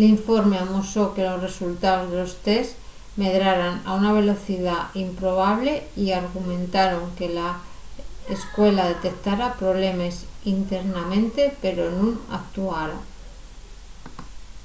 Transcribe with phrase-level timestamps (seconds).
[0.00, 2.70] l’informe amosó que los resultaos de los test
[3.22, 5.72] medraran a una velocidá improbable
[6.04, 7.50] y argumentaron que la
[8.36, 10.14] escuela detectara problemes
[10.54, 12.98] internamente pero nun actuara